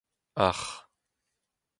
Ac'h! 0.47 0.71